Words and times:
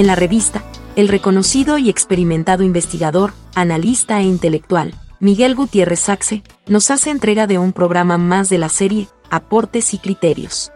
En 0.00 0.06
la 0.06 0.14
revista, 0.14 0.64
el 0.96 1.08
reconocido 1.08 1.76
y 1.76 1.90
experimentado 1.90 2.62
investigador, 2.62 3.34
analista 3.54 4.18
e 4.20 4.22
intelectual, 4.22 4.94
Miguel 5.20 5.54
Gutiérrez 5.54 6.00
Saxe, 6.00 6.42
nos 6.66 6.90
hace 6.90 7.10
entrega 7.10 7.46
de 7.46 7.58
un 7.58 7.74
programa 7.74 8.16
más 8.16 8.48
de 8.48 8.56
la 8.56 8.70
serie 8.70 9.08
Aportes 9.28 9.92
y 9.92 9.98
Criterios. 9.98 10.72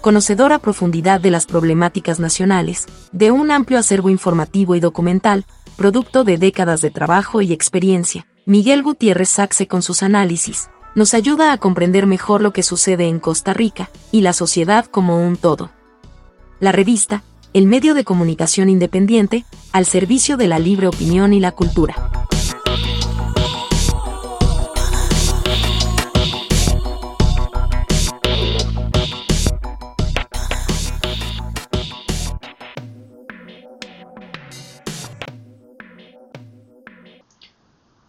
Conocedor 0.00 0.54
a 0.54 0.58
profundidad 0.58 1.20
de 1.20 1.30
las 1.30 1.44
problemáticas 1.44 2.18
nacionales, 2.18 2.86
de 3.12 3.30
un 3.30 3.50
amplio 3.50 3.78
acervo 3.78 4.08
informativo 4.08 4.74
y 4.74 4.80
documental, 4.80 5.44
producto 5.76 6.24
de 6.24 6.38
décadas 6.38 6.80
de 6.80 6.90
trabajo 6.90 7.42
y 7.42 7.52
experiencia, 7.52 8.26
Miguel 8.46 8.82
Gutiérrez 8.82 9.28
Saxe 9.28 9.68
con 9.68 9.82
sus 9.82 10.02
análisis, 10.02 10.70
nos 10.94 11.12
ayuda 11.12 11.52
a 11.52 11.58
comprender 11.58 12.06
mejor 12.06 12.40
lo 12.40 12.54
que 12.54 12.62
sucede 12.62 13.06
en 13.06 13.20
Costa 13.20 13.52
Rica 13.52 13.90
y 14.10 14.22
la 14.22 14.32
sociedad 14.32 14.86
como 14.86 15.22
un 15.22 15.36
todo. 15.36 15.72
La 16.58 16.72
revista, 16.72 17.22
el 17.52 17.66
medio 17.66 17.94
de 17.94 18.04
comunicación 18.04 18.68
independiente, 18.68 19.44
al 19.72 19.84
servicio 19.84 20.36
de 20.36 20.46
la 20.46 20.58
libre 20.58 20.86
opinión 20.86 21.32
y 21.32 21.40
la 21.40 21.52
cultura. 21.52 21.94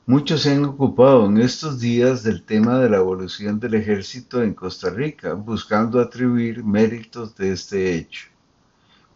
Muchos 0.05 0.41
se 0.41 0.51
han 0.51 0.65
ocupado 0.65 1.25
en 1.27 1.37
estos 1.37 1.79
días 1.79 2.21
del 2.21 2.43
tema 2.43 2.79
de 2.79 2.89
la 2.89 2.97
evolución 2.97 3.59
del 3.59 3.75
ejército 3.75 4.43
en 4.43 4.53
Costa 4.53 4.89
Rica, 4.89 5.33
buscando 5.33 5.99
atribuir 5.99 6.65
méritos 6.65 7.33
de 7.35 7.53
este 7.53 7.95
hecho. 7.95 8.30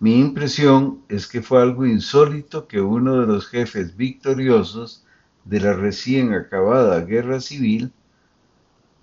Mi 0.06 0.20
impresión 0.20 1.02
es 1.10 1.26
que 1.26 1.42
fue 1.42 1.64
algo 1.64 1.84
insólito 1.84 2.68
que 2.68 2.80
uno 2.80 3.22
de 3.22 3.26
los 3.26 3.48
jefes 3.48 3.98
victoriosos 3.98 5.04
de 5.46 5.60
la 5.60 5.74
recién 5.74 6.32
acabada 6.32 7.02
guerra 7.02 7.42
civil, 7.42 7.92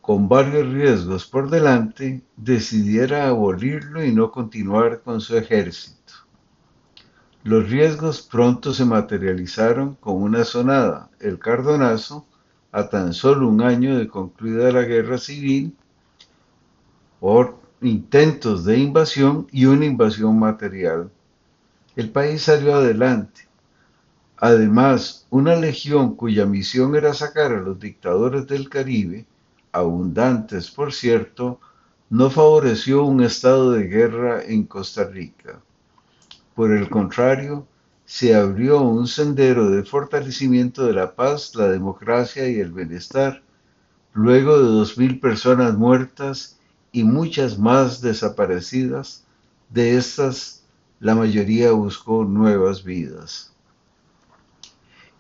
con 0.00 0.28
varios 0.28 0.72
riesgos 0.72 1.27
por 1.27 1.50
delante, 1.50 2.22
decidiera 2.36 3.27
abolirlo 3.27 4.05
y 4.05 4.12
no 4.12 4.31
continuar 4.31 5.00
con 5.03 5.20
su 5.20 5.36
ejército. 5.36 6.12
Los 7.42 7.69
riesgos 7.69 8.22
pronto 8.22 8.72
se 8.72 8.84
materializaron 8.84 9.97
con 9.97 10.22
una 10.22 10.44
sonada, 10.44 11.11
el 11.19 11.41
Cardonazo, 11.41 12.28
a 12.70 12.89
tan 12.89 13.12
solo 13.12 13.48
un 13.48 13.61
año 13.61 13.98
de 13.98 14.06
concluida 14.06 14.70
la 14.70 14.83
guerra 14.83 15.19
civil, 15.19 15.77
por 17.19 17.61
intentos 17.83 18.64
de 18.64 18.78
invasión 18.78 19.47
y 19.50 19.66
una 19.66 19.84
invasión 19.84 20.38
material. 20.38 21.11
El 21.97 22.11
país 22.11 22.42
salió 22.42 22.77
adelante. 22.77 23.48
Además, 24.36 25.27
una 25.30 25.56
legión 25.56 26.16
cuya 26.16 26.47
misión 26.47 26.97
era 26.97 27.14
sacar 27.14 27.53
a 27.53 27.60
los 27.60 27.78
dictadores 27.78 28.47
del 28.47 28.69
Caribe, 28.69 29.27
abundantes 29.72 30.70
por 30.70 30.92
cierto, 30.92 31.60
no 32.10 32.30
favoreció 32.30 33.05
un 33.05 33.22
estado 33.22 33.72
de 33.72 33.84
guerra 33.84 34.42
en 34.42 34.64
Costa 34.64 35.05
Rica. 35.05 35.60
Por 36.55 36.72
el 36.72 36.91
contrario, 36.91 37.66
se 38.05 38.34
abrió 38.34 38.83
un 38.83 39.06
sendero 39.06 39.70
de 39.70 39.84
fortalecimiento 39.84 40.84
de 40.86 40.92
la 40.92 41.14
paz, 41.14 41.55
la 41.55 41.69
democracia 41.69 42.48
y 42.48 42.60
el 42.60 42.72
bienestar, 42.72 43.42
luego 44.12 44.58
de 44.58 44.64
dos 44.64 44.98
mil 44.98 45.20
personas 45.20 45.75
muertas 45.75 46.58
y 46.92 47.04
muchas 47.04 47.58
más 47.58 48.00
desaparecidas. 48.00 49.24
De 49.70 49.96
estas, 49.96 50.62
la 51.00 51.14
mayoría 51.14 51.72
buscó 51.72 52.24
nuevas 52.24 52.84
vidas. 52.84 53.52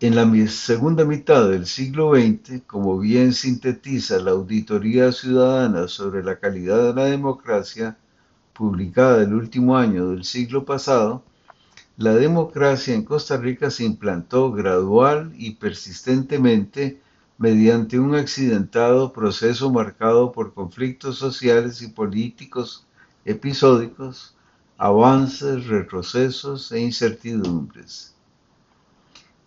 En 0.00 0.16
la 0.16 0.48
segunda 0.48 1.04
mitad 1.04 1.48
del 1.48 1.64
siglo 1.64 2.14
XX, 2.14 2.62
como 2.66 2.98
bien 2.98 3.32
sintetiza 3.32 4.18
la 4.18 4.32
Auditoría 4.32 5.12
Ciudadana 5.12 5.88
sobre 5.88 6.22
la 6.22 6.38
calidad 6.38 6.82
de 6.88 6.94
la 6.94 7.04
democracia, 7.04 7.96
publicada 8.52 9.22
el 9.22 9.32
último 9.32 9.76
año 9.76 10.08
del 10.08 10.24
siglo 10.24 10.64
pasado, 10.64 11.22
la 11.96 12.14
democracia 12.14 12.94
en 12.94 13.04
Costa 13.04 13.36
Rica 13.36 13.70
se 13.70 13.84
implantó 13.84 14.50
gradual 14.50 15.32
y 15.36 15.52
persistentemente 15.52 17.00
mediante 17.42 17.98
un 17.98 18.14
accidentado 18.14 19.12
proceso 19.12 19.68
marcado 19.68 20.30
por 20.30 20.54
conflictos 20.54 21.18
sociales 21.18 21.82
y 21.82 21.88
políticos 21.88 22.86
episódicos, 23.24 24.36
avances, 24.78 25.66
retrocesos 25.66 26.70
e 26.70 26.78
incertidumbres. 26.78 28.14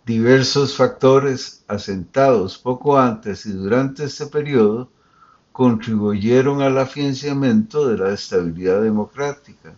Diversos 0.04 0.76
factores 0.76 1.64
asentados 1.68 2.58
poco 2.58 2.98
antes 2.98 3.46
y 3.46 3.52
durante 3.52 4.04
este 4.04 4.26
periodo 4.26 4.90
contribuyeron 5.52 6.60
al 6.60 6.76
afianzamiento 6.76 7.88
de 7.88 7.96
la 7.96 8.12
estabilidad 8.12 8.82
democrática. 8.82 9.74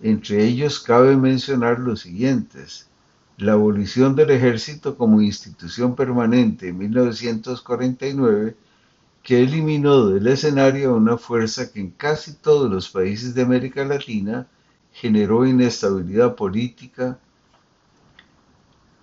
Entre 0.00 0.42
ellos 0.42 0.80
cabe 0.80 1.18
mencionar 1.18 1.78
los 1.80 2.00
siguientes. 2.00 2.88
La 3.36 3.52
abolición 3.52 4.16
del 4.16 4.30
ejército 4.30 4.96
como 4.96 5.20
institución 5.20 5.94
permanente 5.94 6.68
en 6.68 6.78
1949, 6.78 8.56
que 9.22 9.42
eliminó 9.42 10.06
del 10.08 10.26
escenario 10.26 10.94
una 10.94 11.18
fuerza 11.18 11.72
que 11.72 11.80
en 11.80 11.90
casi 11.90 12.34
todos 12.34 12.70
los 12.70 12.88
países 12.88 13.34
de 13.34 13.42
América 13.42 13.84
Latina 13.84 14.46
generó 14.92 15.46
inestabilidad 15.46 16.34
política, 16.36 17.18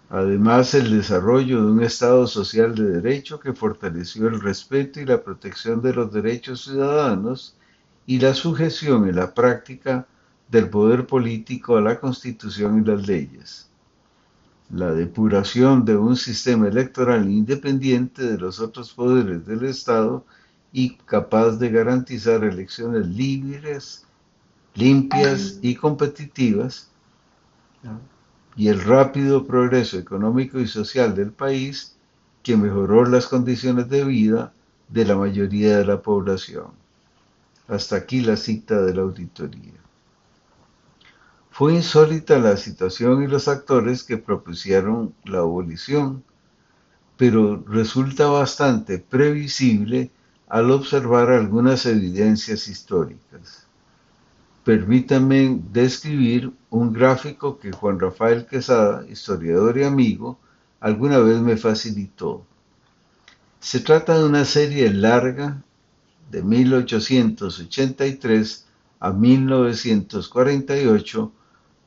Además, 0.09 0.73
el 0.73 0.89
desarrollo 0.89 1.63
de 1.63 1.72
un 1.72 1.84
Estado 1.84 2.25
social 2.25 2.73
de 2.73 3.00
derecho 3.00 3.39
que 3.39 3.53
fortaleció 3.53 4.28
el 4.28 4.41
respeto 4.41 5.00
y 5.00 5.06
la 5.06 5.23
protección 5.23 5.81
de 5.84 5.94
los 5.94 6.12
derechos 6.12 6.63
ciudadanos 6.63 7.56
y 8.07 8.19
la 8.19 8.34
sujeción 8.34 9.07
en 9.07 9.18
la 9.18 9.35
práctica 9.35 10.07
del 10.47 10.68
poder 10.68 11.06
político 11.06 11.78
a 11.78 11.81
la 11.81 12.00
Constitución 12.00 12.81
y 12.81 12.88
las 12.88 13.07
leyes. 13.07 13.69
La 14.72 14.94
depuración 14.94 15.84
de 15.84 15.97
un 15.97 16.16
sistema 16.16 16.68
electoral 16.68 17.28
independiente 17.30 18.24
de 18.24 18.38
los 18.38 18.59
otros 18.59 18.94
poderes 18.94 19.46
del 19.47 19.66
Estado 19.66 20.25
y 20.72 20.96
capaz 21.06 21.53
de 21.57 21.72
garantizar 21.72 22.44
elecciones 22.44 23.07
libres, 23.07 24.06
limpias 24.75 25.57
y 25.63 25.75
competitivas 25.75 26.90
y 28.56 28.68
el 28.68 28.81
rápido 28.81 29.46
progreso 29.47 29.97
económico 29.97 30.59
y 30.59 30.68
social 30.68 31.16
del 31.16 31.31
país 31.31 31.96
que 32.44 32.56
mejoró 32.56 33.06
las 33.06 33.28
condiciones 33.28 33.90
de 33.90 34.03
vida 34.03 34.53
de 34.88 35.06
la 35.06 35.16
mayoría 35.16 35.78
de 35.78 35.86
la 35.86 36.01
población. 36.01 36.68
Hasta 37.68 37.96
aquí 37.96 38.22
la 38.22 38.38
cita 38.38 38.81
de 38.81 38.94
la 38.94 39.01
auditoría. 39.01 39.88
Fue 41.59 41.74
insólita 41.74 42.40
la 42.40 42.56
situación 42.56 43.22
y 43.22 43.28
los 43.28 43.50
actores 43.50 44.06
que 44.06 44.16
propusieron 44.16 45.14
la 45.25 45.40
abolición, 45.40 46.24
pero 47.18 47.62
resulta 47.68 48.28
bastante 48.28 48.97
previsible 48.97 50.09
al 50.48 50.72
observar 50.72 51.31
algunas 51.31 51.86
evidencias 51.86 52.69
históricas. 52.69 53.68
Permítanme 54.64 55.59
describir 55.74 56.53
un 56.69 56.94
gráfico 56.94 57.59
que 57.59 57.74
Juan 57.74 58.00
Rafael 58.00 58.46
Quesada, 58.46 59.06
historiador 59.09 59.78
y 59.80 59.84
amigo, 59.84 60.40
alguna 60.80 61.19
vez 61.19 61.42
me 61.42 61.58
facilitó. 61.58 62.46
Se 63.59 63.81
trata 63.81 64.18
de 64.18 64.24
una 64.24 64.46
serie 64.46 64.94
larga 64.94 65.62
de 66.31 66.42
1883 66.42 68.66
a 69.01 69.12
1948 69.12 71.33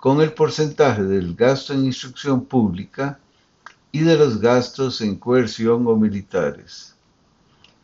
con 0.03 0.21
el 0.21 0.33
porcentaje 0.33 1.05
del 1.05 1.37
gasto 1.37 1.73
en 1.73 1.85
instrucción 1.85 2.45
pública 2.45 3.21
y 3.93 4.01
de 4.01 4.19
los 4.19 4.41
gastos 4.41 5.01
en 5.01 5.15
coerción 5.15 5.87
o 5.87 5.95
militares. 5.95 6.97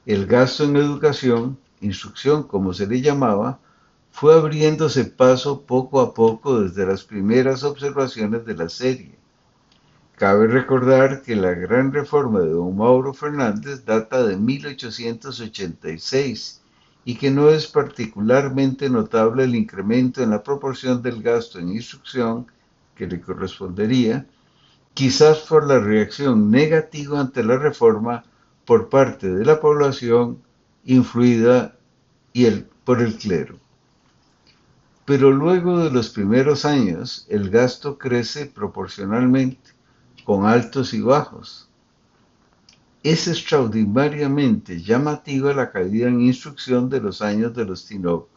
El 0.04 0.26
gasto 0.26 0.64
en 0.64 0.74
educación, 0.74 1.56
instrucción 1.80 2.42
como 2.42 2.74
se 2.74 2.88
le 2.88 3.00
llamaba, 3.00 3.60
fue 4.10 4.34
abriéndose 4.34 5.04
paso 5.04 5.62
poco 5.62 6.00
a 6.00 6.12
poco 6.12 6.60
desde 6.60 6.86
las 6.86 7.04
primeras 7.04 7.62
observaciones 7.62 8.44
de 8.44 8.54
la 8.56 8.68
serie. 8.68 9.14
Cabe 10.16 10.48
recordar 10.48 11.22
que 11.22 11.36
la 11.36 11.52
gran 11.52 11.92
reforma 11.92 12.40
de 12.40 12.50
don 12.50 12.76
Mauro 12.76 13.14
Fernández 13.14 13.84
data 13.84 14.26
de 14.26 14.36
1886 14.36 16.57
y 17.08 17.14
que 17.14 17.30
no 17.30 17.48
es 17.48 17.66
particularmente 17.66 18.90
notable 18.90 19.44
el 19.44 19.54
incremento 19.54 20.22
en 20.22 20.28
la 20.28 20.42
proporción 20.42 21.00
del 21.00 21.22
gasto 21.22 21.58
en 21.58 21.70
instrucción 21.70 22.46
que 22.94 23.06
le 23.06 23.18
correspondería, 23.18 24.26
quizás 24.92 25.38
por 25.38 25.66
la 25.66 25.78
reacción 25.78 26.50
negativa 26.50 27.18
ante 27.18 27.42
la 27.42 27.56
reforma 27.56 28.24
por 28.66 28.90
parte 28.90 29.30
de 29.30 29.42
la 29.42 29.58
población 29.58 30.42
influida 30.84 31.78
y 32.34 32.44
el, 32.44 32.66
por 32.84 33.00
el 33.00 33.16
clero. 33.16 33.58
pero 35.06 35.30
luego 35.30 35.78
de 35.78 35.90
los 35.90 36.10
primeros 36.10 36.66
años 36.66 37.24
el 37.30 37.48
gasto 37.48 37.96
crece 37.96 38.44
proporcionalmente, 38.44 39.70
con 40.24 40.44
altos 40.44 40.92
y 40.92 41.00
bajos. 41.00 41.67
Es 43.04 43.28
extraordinariamente 43.28 44.82
llamativa 44.82 45.54
la 45.54 45.70
caída 45.70 46.08
en 46.08 46.20
instrucción 46.20 46.90
de 46.90 47.00
los 47.00 47.22
años 47.22 47.54
de 47.54 47.64
los 47.64 47.86
Tinoco. 47.86 48.28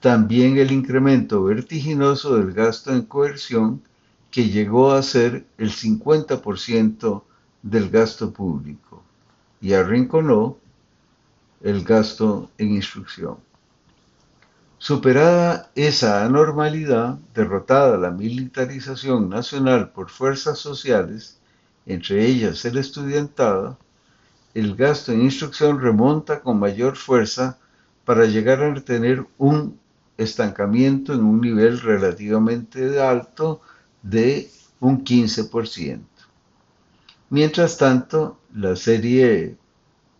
También 0.00 0.58
el 0.58 0.70
incremento 0.70 1.42
vertiginoso 1.44 2.36
del 2.36 2.52
gasto 2.52 2.92
en 2.92 3.02
coerción 3.02 3.82
que 4.30 4.48
llegó 4.48 4.92
a 4.92 5.02
ser 5.02 5.46
el 5.56 5.70
50% 5.70 7.22
del 7.62 7.90
gasto 7.90 8.32
público 8.32 9.02
y 9.60 9.72
arrinconó 9.72 10.58
el 11.62 11.82
gasto 11.82 12.50
en 12.58 12.72
instrucción. 12.74 13.36
Superada 14.78 15.70
esa 15.74 16.24
anormalidad, 16.24 17.18
derrotada 17.34 17.98
la 17.98 18.10
militarización 18.10 19.28
nacional 19.28 19.90
por 19.90 20.08
fuerzas 20.08 20.58
sociales, 20.58 21.39
entre 21.86 22.26
ellas 22.26 22.64
el 22.64 22.78
estudiantado, 22.78 23.78
el 24.54 24.74
gasto 24.74 25.12
en 25.12 25.22
instrucción 25.22 25.80
remonta 25.80 26.40
con 26.40 26.58
mayor 26.58 26.96
fuerza 26.96 27.58
para 28.04 28.26
llegar 28.26 28.62
a 28.62 28.80
tener 28.80 29.24
un 29.38 29.78
estancamiento 30.18 31.14
en 31.14 31.22
un 31.24 31.40
nivel 31.40 31.80
relativamente 31.80 33.00
alto 33.00 33.60
de 34.02 34.50
un 34.80 35.04
15%. 35.04 36.00
Mientras 37.30 37.78
tanto, 37.78 38.38
la 38.52 38.74
serie 38.74 39.56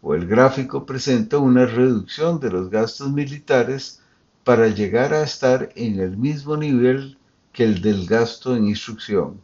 o 0.00 0.14
el 0.14 0.26
gráfico 0.26 0.86
presenta 0.86 1.38
una 1.38 1.66
reducción 1.66 2.40
de 2.40 2.50
los 2.50 2.70
gastos 2.70 3.12
militares 3.12 4.00
para 4.44 4.68
llegar 4.68 5.12
a 5.12 5.22
estar 5.22 5.70
en 5.74 6.00
el 6.00 6.16
mismo 6.16 6.56
nivel 6.56 7.18
que 7.52 7.64
el 7.64 7.82
del 7.82 8.06
gasto 8.06 8.56
en 8.56 8.66
instrucción. 8.66 9.40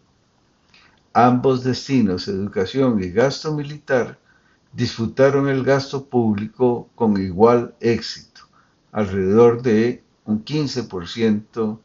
Ambos 1.19 1.65
destinos, 1.65 2.29
educación 2.29 3.03
y 3.03 3.09
gasto 3.09 3.55
militar, 3.55 4.19
disfrutaron 4.75 5.49
el 5.49 5.65
gasto 5.65 6.05
público 6.05 6.91
con 6.95 7.19
igual 7.19 7.75
éxito, 7.81 8.43
alrededor 8.93 9.63
de 9.63 10.05
un 10.27 10.45
15% 10.45 11.81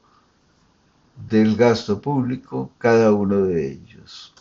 del 1.30 1.56
gasto 1.56 2.02
público 2.02 2.74
cada 2.78 3.14
uno 3.14 3.44
de 3.44 3.72
ellos. 3.72 4.34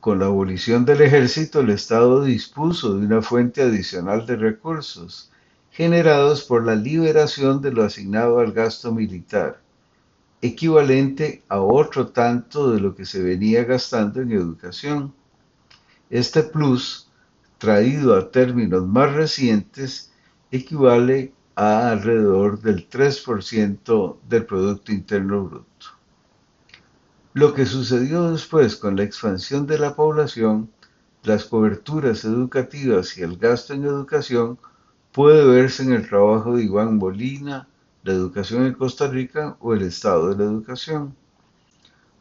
Con 0.00 0.18
la 0.18 0.24
abolición 0.24 0.86
del 0.86 1.02
ejército, 1.02 1.60
el 1.60 1.68
Estado 1.68 2.24
dispuso 2.24 2.94
de 2.94 3.04
una 3.04 3.20
fuente 3.20 3.60
adicional 3.60 4.24
de 4.24 4.36
recursos 4.36 5.30
generados 5.70 6.44
por 6.44 6.64
la 6.64 6.76
liberación 6.76 7.60
de 7.60 7.72
lo 7.72 7.84
asignado 7.84 8.38
al 8.38 8.52
gasto 8.52 8.90
militar, 8.90 9.60
equivalente 10.42 11.42
a 11.48 11.60
otro 11.60 12.08
tanto 12.08 12.72
de 12.72 12.80
lo 12.80 12.94
que 12.94 13.04
se 13.04 13.22
venía 13.22 13.64
gastando 13.64 14.20
en 14.20 14.32
educación. 14.32 15.12
Este 16.08 16.42
plus, 16.42 17.08
traído 17.58 18.16
a 18.16 18.30
términos 18.30 18.86
más 18.86 19.12
recientes, 19.12 20.12
equivale 20.50 21.32
a 21.54 21.90
alrededor 21.90 22.60
del 22.60 22.88
3% 22.88 24.16
del 24.28 24.46
Producto 24.46 24.92
Interno 24.92 25.44
Bruto. 25.44 25.86
Lo 27.34 27.54
que 27.54 27.66
sucedió 27.66 28.32
después 28.32 28.76
con 28.76 28.96
la 28.96 29.04
expansión 29.04 29.66
de 29.66 29.78
la 29.78 29.94
población, 29.94 30.70
las 31.22 31.44
coberturas 31.44 32.24
educativas 32.24 33.16
y 33.18 33.22
el 33.22 33.36
gasto 33.36 33.74
en 33.74 33.84
educación 33.84 34.58
puede 35.12 35.44
verse 35.44 35.82
en 35.82 35.92
el 35.92 36.08
trabajo 36.08 36.56
de 36.56 36.64
Iván 36.64 36.96
Molina, 36.96 37.68
la 38.02 38.12
educación 38.12 38.64
en 38.64 38.74
Costa 38.74 39.08
Rica 39.08 39.56
o 39.60 39.74
el 39.74 39.82
estado 39.82 40.30
de 40.30 40.44
la 40.44 40.50
educación. 40.50 41.14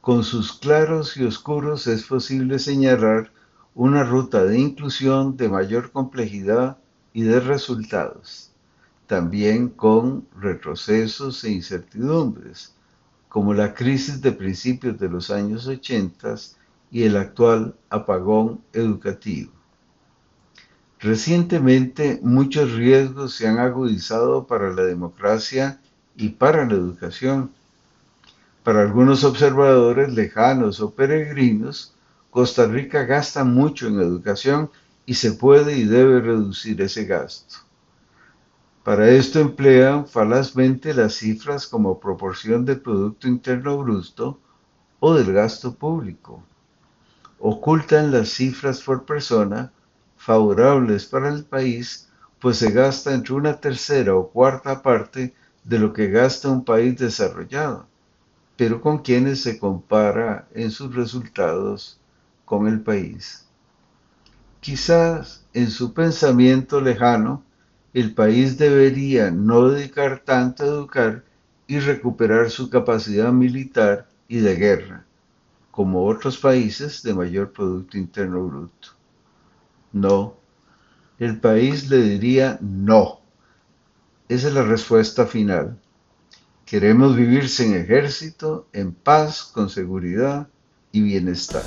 Con 0.02 0.24
sus 0.24 0.54
claros 0.54 1.16
y 1.18 1.24
oscuros 1.24 1.88
es 1.88 2.04
posible 2.04 2.60
señalar 2.60 3.32
una 3.76 4.04
ruta 4.04 4.44
de 4.44 4.60
inclusión 4.60 5.38
de 5.38 5.48
mayor 5.48 5.92
complejidad 5.92 6.78
y 7.14 7.24
de 7.24 7.40
resultados, 7.40 8.52
también 9.08 9.70
con 9.70 10.28
retrocesos 10.40 11.44
e 11.44 11.52
incertidumbres, 11.52 12.76
como 13.30 13.54
la 13.54 13.74
crisis 13.74 14.22
de 14.22 14.32
principios 14.32 15.00
de 15.00 15.10
los 15.10 15.30
años 15.30 15.68
80 15.68 16.36
y 16.92 17.04
el 17.04 17.16
actual 17.16 17.76
apagón 17.90 18.62
educativo. 18.74 19.59
Recientemente 21.02 22.20
muchos 22.24 22.74
riesgos 22.74 23.34
se 23.34 23.48
han 23.48 23.58
agudizado 23.58 24.46
para 24.48 24.74
la 24.74 24.84
democracia 24.84 25.80
y 26.18 26.30
para 26.30 26.66
la 26.66 26.74
educación. 26.74 27.52
Para 28.64 28.82
algunos 28.82 29.24
observadores 29.24 30.14
lejanos 30.14 30.82
o 30.82 30.92
peregrinos, 30.92 31.94
Costa 32.32 32.66
Rica 32.66 33.06
gasta 33.06 33.46
mucho 33.46 33.88
en 33.88 34.02
educación 34.02 34.70
y 35.06 35.14
se 35.14 35.32
puede 35.32 35.78
y 35.78 35.86
debe 35.86 36.20
reducir 36.20 36.82
ese 36.82 37.06
gasto. 37.06 37.56
Para 38.84 39.10
esto 39.10 39.40
emplean 39.40 40.06
falazmente 40.06 40.94
las 40.94 41.14
cifras 41.14 41.66
como 41.66 42.00
proporción 42.00 42.66
del 42.66 42.82
Producto 42.82 43.28
Interno 43.30 43.78
Bruto 43.78 44.38
o 45.00 45.14
del 45.14 45.32
gasto 45.32 45.76
público. 45.76 46.44
Ocultan 47.40 48.12
las 48.12 48.30
cifras 48.30 48.82
por 48.82 49.06
persona 49.06 49.72
favorables 50.30 51.08
para 51.08 51.30
el 51.30 51.44
país, 51.44 52.08
pues 52.40 52.58
se 52.58 52.70
gasta 52.70 53.16
entre 53.16 53.34
una 53.34 53.60
tercera 53.60 54.14
o 54.14 54.30
cuarta 54.30 54.84
parte 54.84 55.34
de 55.64 55.80
lo 55.80 55.92
que 55.92 56.12
gasta 56.12 56.50
un 56.50 56.64
país 56.64 57.00
desarrollado, 57.00 57.88
pero 58.56 58.80
con 58.80 59.00
quienes 59.00 59.42
se 59.42 59.58
compara 59.58 60.48
en 60.54 60.70
sus 60.70 60.94
resultados 60.94 62.00
con 62.46 62.68
el 62.68 62.80
país. 62.80 63.48
Quizás 64.60 65.44
en 65.56 65.72
su 65.72 65.96
pensamiento 65.96 66.80
lejano, 66.80 67.44
el 67.96 68.14
país 68.14 68.56
debería 68.60 69.32
no 69.32 69.70
dedicar 69.70 70.20
tanto 70.20 70.64
a 70.64 70.68
educar 70.68 71.24
y 71.66 71.80
recuperar 71.80 72.52
su 72.52 72.70
capacidad 72.70 73.32
militar 73.32 74.08
y 74.28 74.42
de 74.42 74.56
guerra, 74.56 75.06
como 75.72 76.06
otros 76.06 76.38
países 76.38 77.02
de 77.02 77.16
mayor 77.16 77.52
Producto 77.52 77.98
Interno 77.98 78.46
Bruto. 78.46 78.99
No. 79.92 80.36
El 81.18 81.40
país 81.40 81.90
le 81.90 81.98
diría 81.98 82.58
no. 82.62 83.20
Esa 84.28 84.48
es 84.48 84.54
la 84.54 84.64
respuesta 84.64 85.26
final. 85.26 85.78
Queremos 86.66 87.16
vivir 87.16 87.50
sin 87.50 87.76
ejército, 87.76 88.68
en 88.74 88.94
paz, 88.94 89.44
con 89.44 89.70
seguridad 89.70 90.48
y 90.92 91.02
bienestar. 91.02 91.64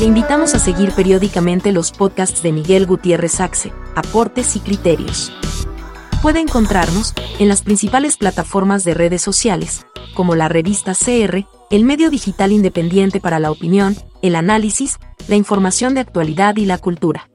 Le 0.00 0.08
invitamos 0.08 0.54
a 0.54 0.58
seguir 0.58 0.90
periódicamente 0.92 1.70
los 1.70 1.92
podcasts 1.92 2.42
de 2.42 2.50
Miguel 2.50 2.86
Gutiérrez 2.86 3.40
Axe, 3.40 3.72
Aportes 3.94 4.56
y 4.56 4.60
Criterios. 4.60 5.32
Puede 6.22 6.40
encontrarnos 6.40 7.12
en 7.38 7.48
las 7.48 7.62
principales 7.62 8.16
plataformas 8.16 8.82
de 8.82 8.94
redes 8.94 9.22
sociales, 9.22 9.86
como 10.12 10.34
la 10.34 10.48
revista 10.48 10.94
CR, 10.94 11.46
el 11.70 11.84
medio 11.84 12.10
digital 12.10 12.52
independiente 12.52 13.20
para 13.20 13.40
la 13.40 13.50
opinión, 13.50 13.96
el 14.22 14.36
análisis, 14.36 14.98
la 15.28 15.36
información 15.36 15.94
de 15.94 16.00
actualidad 16.00 16.56
y 16.56 16.66
la 16.66 16.78
cultura. 16.78 17.31